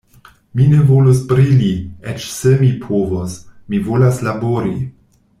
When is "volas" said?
3.91-4.23